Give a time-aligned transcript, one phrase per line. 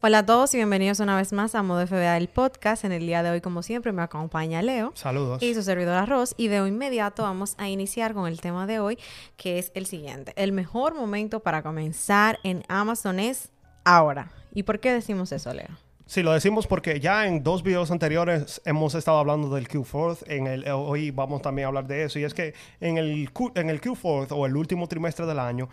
[0.00, 2.84] Hola a todos y bienvenidos una vez más a Modo FBA el podcast.
[2.84, 4.92] En el día de hoy, como siempre, me acompaña Leo.
[4.94, 5.42] Saludos.
[5.42, 6.34] Y su servidor Arroz.
[6.36, 8.96] Y de inmediato vamos a iniciar con el tema de hoy,
[9.36, 10.34] que es el siguiente.
[10.36, 13.50] El mejor momento para comenzar en Amazon es
[13.84, 14.30] ahora.
[14.54, 15.87] ¿Y por qué decimos eso, Leo?
[16.10, 20.24] Sí, lo decimos porque ya en dos videos anteriores hemos estado hablando del Q4.
[20.28, 22.18] En el, hoy vamos también a hablar de eso.
[22.18, 25.68] Y es que en el, Q, en el Q4 o el último trimestre del año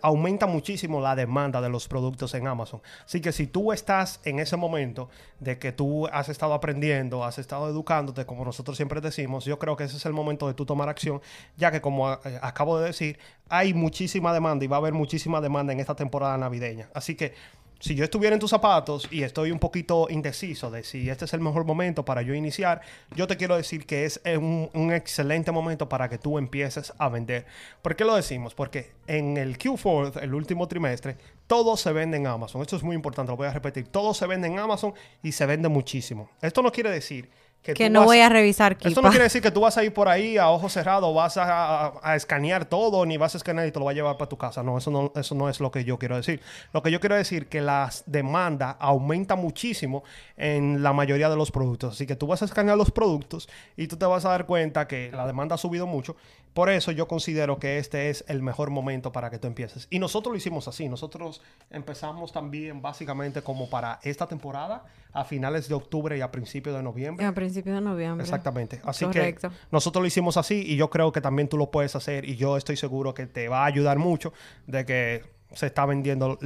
[0.00, 2.80] aumenta muchísimo la demanda de los productos en Amazon.
[3.04, 7.38] Así que si tú estás en ese momento de que tú has estado aprendiendo, has
[7.38, 10.64] estado educándote, como nosotros siempre decimos, yo creo que ese es el momento de tú
[10.64, 11.20] tomar acción,
[11.58, 13.18] ya que como eh, acabo de decir,
[13.50, 16.88] hay muchísima demanda y va a haber muchísima demanda en esta temporada navideña.
[16.94, 17.34] Así que
[17.78, 21.34] si yo estuviera en tus zapatos y estoy un poquito indeciso de si este es
[21.34, 22.80] el mejor momento para yo iniciar,
[23.14, 27.08] yo te quiero decir que es un, un, excelente momento para que tú empieces a
[27.08, 27.46] vender.
[27.82, 28.54] ¿Por qué lo decimos?
[28.54, 32.62] Porque en el Q4, el último trimestre, todo se vende en Amazon.
[32.62, 33.88] Esto es muy importante, lo voy a repetir.
[33.88, 36.30] Todo se vende en Amazon y se vende muchísimo.
[36.40, 37.28] Esto no quiere decir
[37.62, 40.08] que, no voy a revisar Esto no quiere decir que tú vas a ir por
[40.08, 43.78] ahí a ojos cerrados, vas a, a, escanear todo, ni vas a escanear y te
[43.78, 44.62] lo vas a llevar para tu casa.
[44.62, 46.40] No eso, no, eso no es lo que yo quiero decir.
[46.72, 50.04] Lo que yo quiero decir es que la demanda aumenta muchísimo
[50.36, 51.94] en la mayoría de los productos.
[51.94, 54.86] Así que tú vas a escanear los productos y tú te vas a dar cuenta
[54.86, 56.16] que la demanda ha subido mucho.
[56.56, 59.88] Por eso yo considero que este es el mejor momento para que tú empieces.
[59.90, 60.88] Y nosotros lo hicimos así.
[60.88, 66.74] Nosotros empezamos también básicamente como para esta temporada, a finales de octubre y a principios
[66.74, 67.26] de noviembre.
[67.26, 68.24] A principios de noviembre.
[68.24, 68.80] Exactamente.
[68.84, 69.50] Así Correcto.
[69.50, 72.36] que nosotros lo hicimos así y yo creo que también tú lo puedes hacer y
[72.36, 74.32] yo estoy seguro que te va a ayudar mucho
[74.66, 76.38] de que se está vendiendo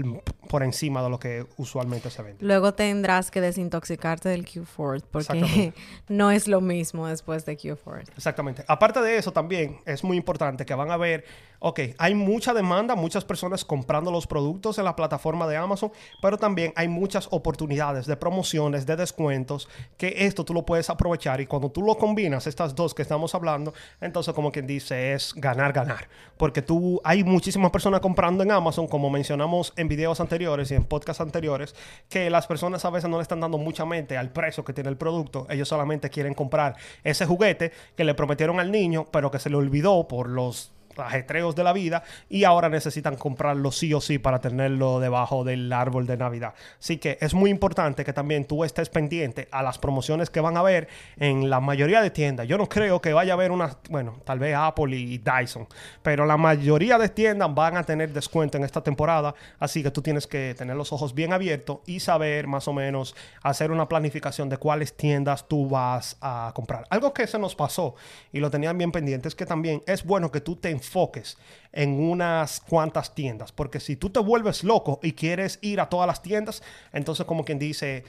[0.48, 2.44] por encima de lo que usualmente se vende.
[2.44, 5.72] Luego tendrás que desintoxicarte del Q4 porque
[6.08, 8.10] no es lo mismo después de Q4.
[8.16, 8.64] Exactamente.
[8.68, 11.24] Aparte de eso también es muy importante que van a ver,
[11.60, 16.38] ok, hay mucha demanda, muchas personas comprando los productos en la plataforma de Amazon, pero
[16.38, 21.46] también hay muchas oportunidades de promociones, de descuentos, que esto tú lo puedes aprovechar y
[21.46, 25.72] cuando tú lo combinas, estas dos que estamos hablando, entonces como quien dice es ganar,
[25.72, 26.08] ganar.
[26.38, 30.84] Porque tú, hay muchísimas personas comprando en Amazon como mencionamos en videos anteriores y en
[30.84, 31.74] podcasts anteriores,
[32.08, 34.88] que las personas a veces no le están dando mucha mente al precio que tiene
[34.88, 35.46] el producto.
[35.50, 39.56] Ellos solamente quieren comprar ese juguete que le prometieron al niño, pero que se le
[39.56, 44.40] olvidó por los ajetreos de la vida y ahora necesitan comprarlo sí o sí para
[44.40, 46.54] tenerlo debajo del árbol de Navidad.
[46.78, 50.56] Así que es muy importante que también tú estés pendiente a las promociones que van
[50.56, 52.46] a haber en la mayoría de tiendas.
[52.46, 55.66] Yo no creo que vaya a haber una, bueno, tal vez Apple y Dyson,
[56.02, 60.02] pero la mayoría de tiendas van a tener descuento en esta temporada, así que tú
[60.02, 64.48] tienes que tener los ojos bien abiertos y saber más o menos hacer una planificación
[64.48, 66.86] de cuáles tiendas tú vas a comprar.
[66.90, 67.94] Algo que se nos pasó
[68.32, 71.38] y lo tenían bien pendiente es que también es bueno que tú te enfoques
[71.72, 73.52] en unas cuantas tiendas.
[73.52, 76.62] Porque si tú te vuelves loco y quieres ir a todas las tiendas,
[76.92, 78.04] entonces como quien dice,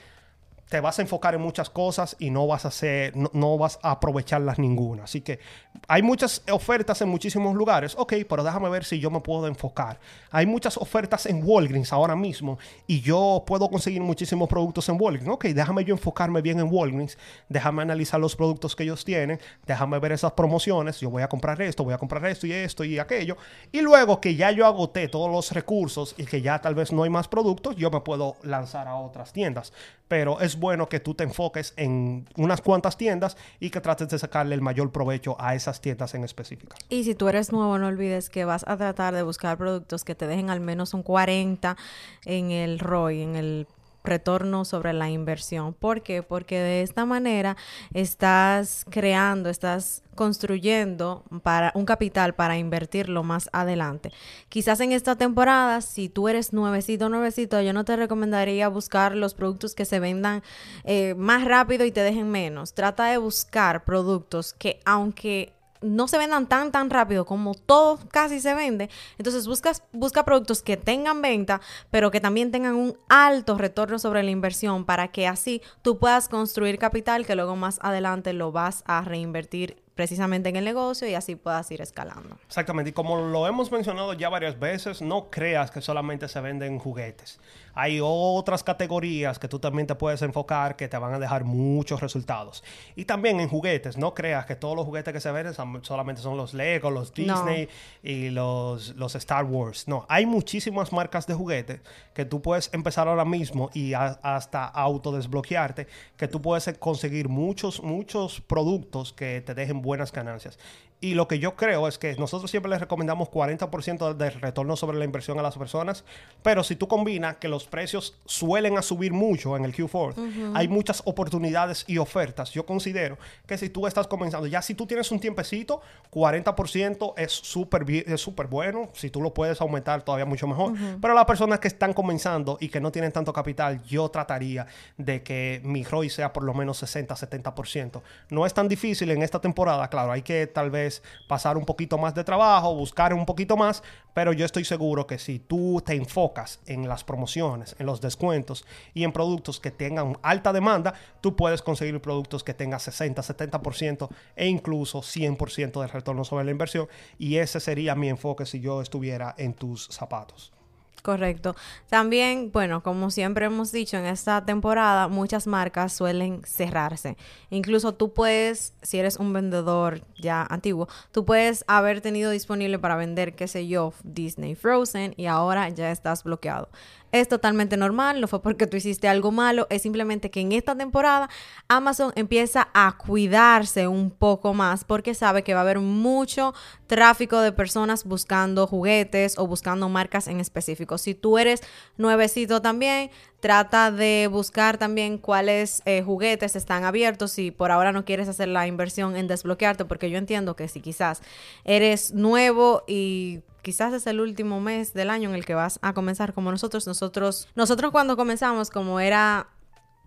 [0.72, 3.90] te vas a enfocar en muchas cosas y no vas a hacer, no, vas a
[3.90, 5.04] aprovecharlas ninguna.
[5.04, 5.38] Así que
[5.86, 7.94] hay muchas ofertas en muchísimos lugares.
[7.98, 10.00] Ok, pero déjame ver si yo me puedo enfocar.
[10.30, 15.28] Hay muchas ofertas en Walgreens ahora mismo y yo puedo conseguir muchísimos productos en Walgreens.
[15.28, 17.18] Ok, déjame yo enfocarme bien en Walgreens.
[17.50, 19.40] Déjame analizar los productos que ellos tienen.
[19.66, 21.00] Déjame ver esas promociones.
[21.00, 23.36] Yo voy a comprar esto, voy a comprar esto y esto y aquello.
[23.72, 27.02] Y luego que ya yo agoté todos los recursos y que ya tal vez no
[27.02, 29.74] hay más productos, yo me puedo lanzar a otras tiendas.
[30.08, 34.18] Pero es bueno que tú te enfoques en unas cuantas tiendas y que trates de
[34.18, 36.76] sacarle el mayor provecho a esas tiendas en específico.
[36.88, 40.14] Y si tú eres nuevo, no olvides que vas a tratar de buscar productos que
[40.14, 41.76] te dejen al menos un 40
[42.24, 43.66] en el ROI, en el
[44.04, 45.74] retorno sobre la inversión.
[45.74, 46.22] ¿Por qué?
[46.22, 47.56] Porque de esta manera
[47.94, 54.12] estás creando, estás construyendo para un capital para invertirlo más adelante.
[54.48, 59.34] Quizás en esta temporada, si tú eres nuevecito, nuevecito, yo no te recomendaría buscar los
[59.34, 60.42] productos que se vendan
[60.84, 62.74] eh, más rápido y te dejen menos.
[62.74, 68.40] Trata de buscar productos que aunque no se vendan tan tan rápido como todo casi
[68.40, 68.90] se vende.
[69.18, 74.22] Entonces buscas, busca productos que tengan venta, pero que también tengan un alto retorno sobre
[74.22, 78.82] la inversión para que así tú puedas construir capital que luego más adelante lo vas
[78.86, 82.38] a reinvertir precisamente en el negocio y así puedas ir escalando.
[82.46, 86.78] Exactamente, y como lo hemos mencionado ya varias veces, no creas que solamente se venden
[86.78, 87.38] juguetes.
[87.74, 92.00] Hay otras categorías que tú también te puedes enfocar que te van a dejar muchos
[92.00, 92.62] resultados.
[92.96, 96.36] Y también en juguetes, no creas que todos los juguetes que se venden solamente son
[96.36, 97.68] los Lego, los Disney
[98.02, 99.88] y los, los Star Wars.
[99.88, 101.80] No, hay muchísimas marcas de juguetes
[102.14, 105.86] que tú puedes empezar ahora mismo y hasta autodesbloquearte,
[106.16, 110.58] que tú puedes conseguir muchos, muchos productos que te dejen buenas ganancias.
[111.02, 114.98] Y lo que yo creo es que nosotros siempre les recomendamos 40% de retorno sobre
[114.98, 116.04] la inversión a las personas,
[116.44, 120.68] pero si tú combinas que los precios suelen a subir mucho en el Q4, hay
[120.68, 122.52] muchas oportunidades y ofertas.
[122.52, 123.18] Yo considero
[123.48, 125.82] que si tú estás comenzando, ya si tú tienes un tiempecito,
[126.12, 128.90] 40% es súper es súper bueno.
[128.92, 130.74] Si tú lo puedes aumentar, todavía mucho mejor.
[131.00, 135.24] Pero las personas que están comenzando y que no tienen tanto capital, yo trataría de
[135.24, 138.02] que mi ROI sea por lo menos 60, 70%.
[138.30, 140.91] No es tan difícil en esta temporada, claro, hay que tal vez
[141.28, 145.18] pasar un poquito más de trabajo, buscar un poquito más, pero yo estoy seguro que
[145.18, 150.18] si tú te enfocas en las promociones, en los descuentos y en productos que tengan
[150.22, 156.24] alta demanda, tú puedes conseguir productos que tengan 60, 70% e incluso 100% del retorno
[156.24, 156.88] sobre la inversión.
[157.18, 160.52] Y ese sería mi enfoque si yo estuviera en tus zapatos.
[161.00, 161.56] Correcto.
[161.88, 167.16] También, bueno, como siempre hemos dicho, en esta temporada muchas marcas suelen cerrarse.
[167.50, 172.94] Incluso tú puedes, si eres un vendedor ya antiguo, tú puedes haber tenido disponible para
[172.94, 176.68] vender, qué sé yo, Disney Frozen y ahora ya estás bloqueado
[177.12, 180.74] es totalmente normal, no fue porque tú hiciste algo malo, es simplemente que en esta
[180.74, 181.28] temporada
[181.68, 186.54] Amazon empieza a cuidarse un poco más porque sabe que va a haber mucho
[186.86, 190.96] tráfico de personas buscando juguetes o buscando marcas en específico.
[190.96, 191.60] Si tú eres
[191.98, 193.10] nuevecito también,
[193.40, 198.48] trata de buscar también cuáles eh, juguetes están abiertos si por ahora no quieres hacer
[198.48, 201.20] la inversión en desbloquearte, porque yo entiendo que si quizás
[201.64, 205.94] eres nuevo y quizás es el último mes del año en el que vas a
[205.94, 206.86] comenzar como nosotros.
[206.86, 209.48] Nosotros, nosotros cuando comenzamos, como era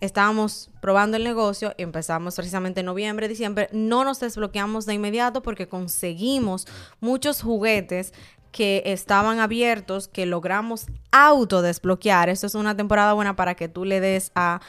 [0.01, 5.67] estábamos probando el negocio, empezamos precisamente en noviembre, diciembre, no nos desbloqueamos de inmediato porque
[5.67, 6.67] conseguimos
[6.99, 8.13] muchos juguetes
[8.51, 12.29] que estaban abiertos, que logramos autodesbloquear.
[12.29, 14.61] Esto es una temporada buena para que tú le des a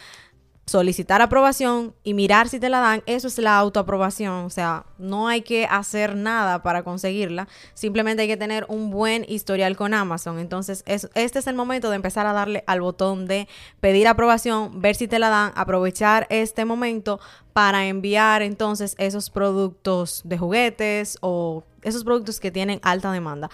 [0.67, 4.45] solicitar aprobación y mirar si te la dan, eso es la autoaprobación.
[4.45, 9.25] O sea, no hay que hacer nada para conseguirla, simplemente hay que tener un buen
[9.29, 10.41] historial con Amazon.
[10.41, 13.47] Entonces, este es el momento de empezar a darle al botón de
[13.81, 17.21] pedir aprobación, ver si te la dan, aprovechar este momento
[17.53, 23.51] para enviar entonces esos productos de juguetes o esos productos que tienen alta demanda.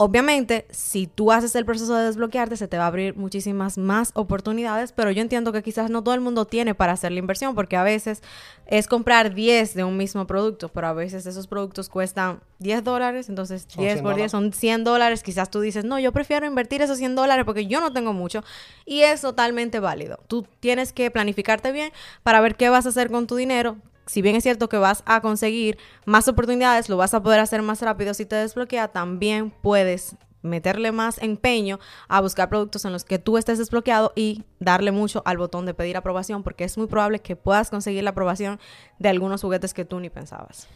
[0.00, 4.12] Obviamente, si tú haces el proceso de desbloquearte, se te va a abrir muchísimas más
[4.14, 7.56] oportunidades, pero yo entiendo que quizás no todo el mundo tiene para hacer la inversión,
[7.56, 8.22] porque a veces
[8.66, 13.28] es comprar 10 de un mismo producto, pero a veces esos productos cuestan 10 dólares,
[13.28, 16.98] entonces 10 por 10 son 100 dólares, quizás tú dices, no, yo prefiero invertir esos
[16.98, 18.44] 100 dólares porque yo no tengo mucho,
[18.86, 20.20] y es totalmente válido.
[20.28, 21.90] Tú tienes que planificarte bien
[22.22, 23.78] para ver qué vas a hacer con tu dinero,
[24.08, 27.62] si bien es cierto que vas a conseguir más oportunidades, lo vas a poder hacer
[27.62, 31.78] más rápido si te desbloquea, también puedes meterle más empeño
[32.08, 35.74] a buscar productos en los que tú estés desbloqueado y darle mucho al botón de
[35.74, 38.58] pedir aprobación porque es muy probable que puedas conseguir la aprobación
[38.98, 40.68] de algunos juguetes que tú ni pensabas.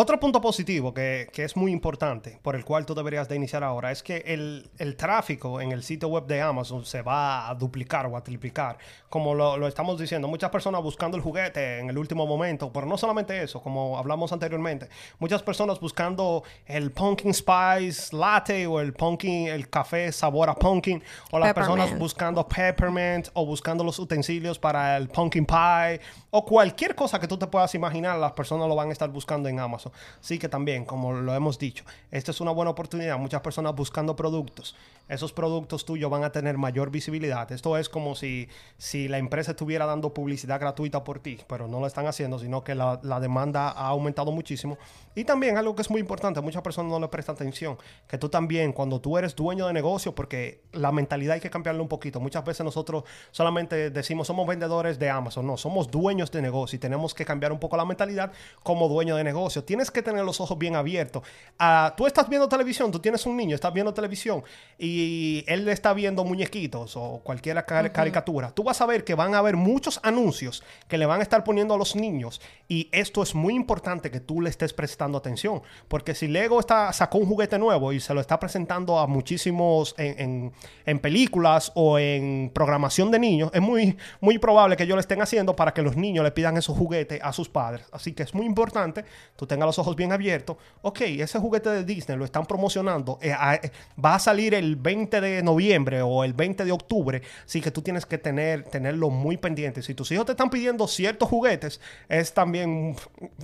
[0.00, 3.90] Otro punto positivo que, es muy importante, por el cual tú deberías de iniciar ahora,
[3.90, 8.16] es que el, tráfico en el sitio web de Amazon se va a duplicar o
[8.16, 8.78] a triplicar.
[9.08, 12.96] Como lo, estamos diciendo, muchas personas buscando el juguete en el último momento, pero no
[12.96, 19.48] solamente eso, como hablamos anteriormente, muchas personas buscando el pumpkin spice latte o el pumpkin,
[19.48, 24.96] el café sabor a pumpkin, o las personas buscando peppermint o buscando los utensilios para
[24.96, 28.90] el pumpkin pie o cualquier cosa que tú te puedas imaginar, las personas lo van
[28.90, 29.87] a estar buscando en Amazon.
[30.20, 33.18] Sí que también, como lo hemos dicho, esta es una buena oportunidad.
[33.18, 34.74] Muchas personas buscando productos.
[35.08, 37.50] Esos productos tuyos van a tener mayor visibilidad.
[37.50, 41.80] Esto es como si, si la empresa estuviera dando publicidad gratuita por ti, pero no
[41.80, 44.76] lo están haciendo, sino que la, demanda ha aumentado muchísimo.
[45.14, 48.28] Y también algo que es muy importante, muchas personas no le prestan atención, que tú
[48.28, 52.20] también, cuando tú eres dueño de negocio, porque la mentalidad hay que cambiarlo un poquito.
[52.20, 55.46] Muchas veces nosotros solamente decimos somos vendedores de Amazon.
[55.46, 58.30] No, somos dueños de negocio y tenemos que cambiar un poco la mentalidad
[58.62, 59.64] como dueño de negocio.
[59.90, 61.22] Que tener los ojos bien abiertos.
[61.58, 64.42] Ah, tú estás viendo televisión, tú tienes un niño, estás viendo televisión
[64.78, 68.50] y él está viendo muñequitos o cualquier caricatura.
[68.50, 71.44] Tú vas a ver que van a haber muchos anuncios que le van a estar
[71.44, 75.62] poniendo a los niños y esto es muy importante que tú le estés prestando atención
[75.86, 79.94] porque si Lego está, sacó un juguete nuevo y se lo está presentando a muchísimos
[79.98, 80.52] en,
[81.00, 85.54] películas o en programación de niños, es muy, muy probable que ellos lo estén haciendo
[85.54, 87.86] para que los niños niños le pidan esos juguetes a sus padres.
[87.92, 89.04] Así que es muy importante,
[89.36, 90.56] tú tengas los ojos bien abiertos.
[90.82, 93.70] Ok, ese juguete de Disney lo están promocionando, eh, eh,
[94.02, 97.82] va a salir el 20 de noviembre o el 20 de octubre, así que tú
[97.82, 99.82] tienes que tener, tenerlo muy pendiente.
[99.82, 102.96] Si tus hijos te están pidiendo ciertos juguetes, es también,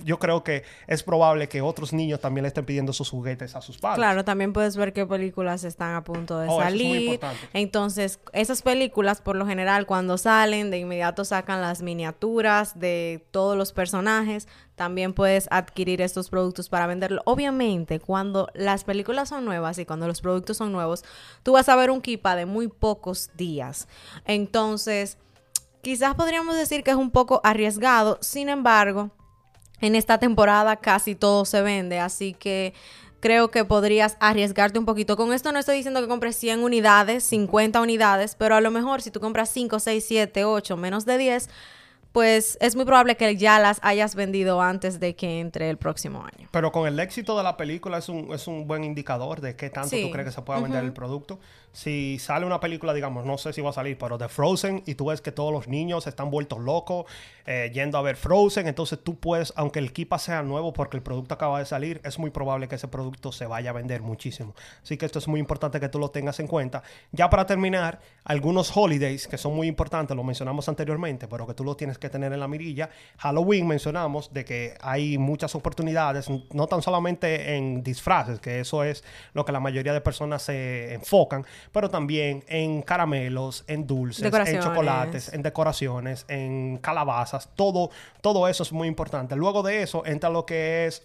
[0.03, 3.61] yo creo que es probable que otros niños también le estén pidiendo sus juguetes a
[3.61, 3.97] sus padres.
[3.97, 7.19] Claro, también puedes ver qué películas están a punto de oh, salir.
[7.53, 13.57] Entonces, esas películas, por lo general, cuando salen, de inmediato sacan las miniaturas de todos
[13.57, 14.47] los personajes.
[14.75, 17.21] También puedes adquirir estos productos para venderlo.
[17.25, 21.03] Obviamente, cuando las películas son nuevas y cuando los productos son nuevos,
[21.43, 23.87] tú vas a ver un kipa de muy pocos días.
[24.25, 25.17] Entonces,
[25.81, 28.17] quizás podríamos decir que es un poco arriesgado.
[28.21, 29.11] Sin embargo,
[29.79, 32.73] en esta temporada casi todo se vende, así que
[33.19, 35.17] creo que podrías arriesgarte un poquito.
[35.17, 39.01] Con esto no estoy diciendo que compres 100 unidades, 50 unidades, pero a lo mejor
[39.01, 41.49] si tú compras 5, 6, 7, 8, menos de 10,
[42.15, 46.23] pues es muy probable que ya las hayas vendido antes de que entre el próximo
[46.23, 46.47] año.
[46.49, 49.69] Pero con el éxito de la película es un, es un buen indicador de qué
[49.69, 51.41] tanto tú crees que se pueda vender el producto.
[51.73, 54.95] Si sale una película, digamos, no sé si va a salir, pero de Frozen y
[54.95, 57.05] tú ves que todos los niños están vueltos locos
[57.45, 61.03] eh, yendo a ver Frozen, entonces tú puedes, aunque el Kipa sea nuevo porque el
[61.03, 64.55] producto acaba de salir, es muy probable que ese producto se vaya a vender muchísimo.
[64.81, 66.81] Así que esto es muy importante que tú lo tengas en cuenta.
[67.11, 71.65] Ya para terminar, algunos holidays que son muy importantes, lo mencionamos anteriormente, pero que tú
[71.65, 72.89] lo tienes que tener en la mirilla.
[73.17, 79.03] Halloween mencionamos de que hay muchas oportunidades, no tan solamente en disfraces, que eso es
[79.33, 84.59] lo que la mayoría de personas se enfocan, pero también en caramelos, en dulces, en
[84.59, 87.89] chocolates, en decoraciones, en calabazas, todo,
[88.21, 89.35] todo eso es muy importante.
[89.35, 91.03] Luego de eso entra lo que es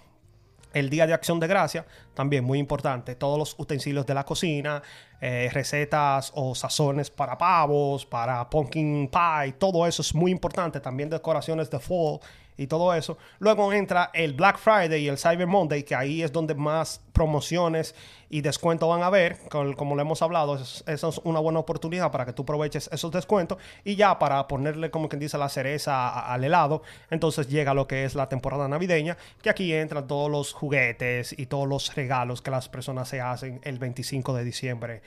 [0.73, 1.85] el Día de Acción de Gracia,
[2.21, 3.15] también muy importante.
[3.15, 4.83] Todos los utensilios de la cocina,
[5.23, 10.81] eh, recetas o sazones para pavos, para pumpkin pie, todo eso es muy importante.
[10.81, 12.21] También decoraciones de fall
[12.59, 13.17] y todo eso.
[13.39, 17.95] Luego entra el Black Friday y el Cyber Monday, que ahí es donde más promociones
[18.29, 19.39] y descuentos van a haber.
[19.49, 23.57] Como le hemos hablado, esa es una buena oportunidad para que tú aproveches esos descuentos.
[23.83, 28.05] Y ya para ponerle, como quien dice, la cereza al helado, entonces llega lo que
[28.05, 32.10] es la temporada navideña, que aquí entran todos los juguetes y todos los regalos
[32.43, 35.03] que las personas se hacen el 25 de diciembre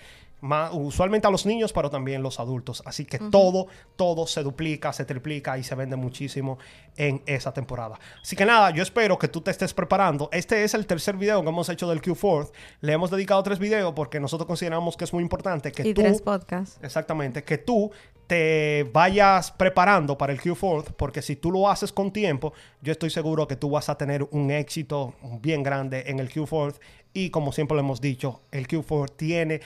[0.74, 2.84] usualmente a los niños, pero también los adultos.
[2.86, 6.58] Así que todo, todo se duplica, se triplica y se vende muchísimo
[6.98, 8.00] en esa temporada.
[8.22, 10.30] Así que nada, yo espero que tú te estés preparando.
[10.32, 12.52] Este es el tercer video que hemos hecho del Q4.
[12.82, 16.02] Le hemos dedicado tres videos porque nosotros consideramos que es muy importante que y tú...
[16.02, 16.80] tres podcasts.
[16.84, 17.92] Exactamente, que tú
[18.28, 23.10] te vayas preparando para el Q4, porque si tú lo haces con tiempo, yo estoy
[23.10, 26.76] seguro que tú vas a tener un éxito bien grande en el Q4
[27.13, 29.62] y como siempre lo hemos dicho, el Q4 tiene,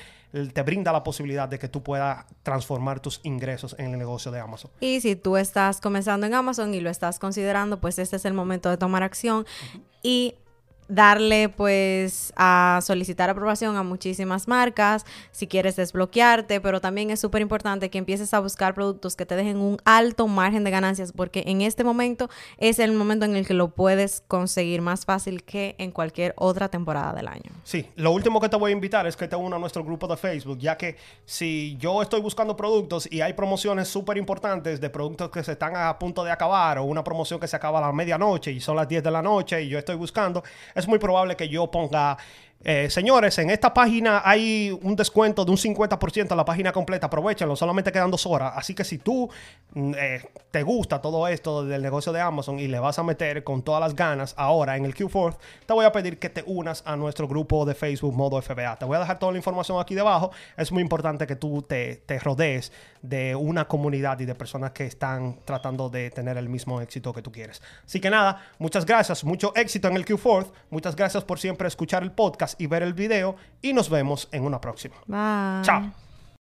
[0.54, 4.40] te brinda la posibilidad de que tú puedas transformar tus ingresos en el negocio de
[4.40, 4.72] Amazon.
[4.80, 8.34] Y si tú estás comenzando en Amazon y lo estás considerando, pues este es el
[8.34, 9.46] momento de tomar acción.
[10.04, 10.36] Y
[10.88, 17.42] darle pues a solicitar aprobación a muchísimas marcas si quieres desbloquearte, pero también es súper
[17.42, 21.44] importante que empieces a buscar productos que te dejen un alto margen de ganancias porque
[21.48, 25.76] en este momento es el momento en el que lo puedes conseguir más fácil que
[25.78, 27.52] en cualquier otra temporada del año.
[27.64, 30.08] Sí, lo último que te voy a invitar es que te una a nuestro grupo
[30.08, 34.90] de Facebook, ya que si yo estoy buscando productos y hay promociones súper importantes de
[34.90, 37.82] productos que se están a punto de acabar o una promoción que se acaba a
[37.82, 40.44] la medianoche y son las 10 de la noche y yo estoy buscando,
[40.78, 42.18] es muy probable que yo ponga
[42.64, 47.06] eh, señores, en esta página hay un descuento de un 50% a la página completa.
[47.08, 48.54] Aprovechenlo, solamente quedan dos horas.
[48.56, 49.30] Así que si tú
[49.74, 53.44] mm, eh, te gusta todo esto del negocio de Amazon y le vas a meter
[53.44, 56.84] con todas las ganas ahora en el Q4, te voy a pedir que te unas
[56.86, 58.78] a nuestro grupo de Facebook Modo FBA.
[58.78, 60.32] Te voy a dejar toda la información aquí debajo.
[60.58, 62.72] Es muy importante que tú te, te rodees
[63.08, 67.22] de una comunidad y de personas que están tratando de tener el mismo éxito que
[67.22, 67.62] tú quieres.
[67.86, 70.52] Así que nada, muchas gracias, mucho éxito en el Q4.
[70.70, 74.44] Muchas gracias por siempre escuchar el podcast y ver el video y nos vemos en
[74.44, 74.96] una próxima.
[75.08, 75.64] Bye.
[75.64, 76.07] Chao.